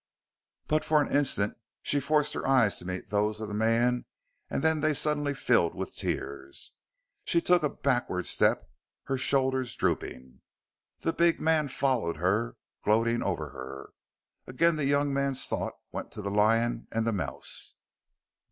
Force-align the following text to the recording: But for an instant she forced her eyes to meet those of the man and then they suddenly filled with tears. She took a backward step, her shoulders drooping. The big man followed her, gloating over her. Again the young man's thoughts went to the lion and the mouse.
But 0.65 0.83
for 0.83 0.99
an 0.99 1.15
instant 1.15 1.57
she 1.83 1.99
forced 1.99 2.33
her 2.33 2.47
eyes 2.47 2.79
to 2.79 2.85
meet 2.87 3.09
those 3.11 3.39
of 3.39 3.47
the 3.47 3.53
man 3.53 4.05
and 4.49 4.63
then 4.63 4.81
they 4.81 4.95
suddenly 4.95 5.35
filled 5.35 5.75
with 5.75 5.95
tears. 5.95 6.71
She 7.23 7.39
took 7.39 7.61
a 7.61 7.69
backward 7.69 8.25
step, 8.25 8.67
her 9.03 9.17
shoulders 9.19 9.75
drooping. 9.75 10.41
The 11.01 11.13
big 11.13 11.39
man 11.39 11.67
followed 11.67 12.17
her, 12.17 12.57
gloating 12.83 13.21
over 13.21 13.49
her. 13.51 13.91
Again 14.47 14.75
the 14.75 14.85
young 14.85 15.13
man's 15.13 15.45
thoughts 15.45 15.77
went 15.91 16.11
to 16.13 16.23
the 16.23 16.31
lion 16.31 16.87
and 16.91 17.05
the 17.05 17.13
mouse. 17.13 17.75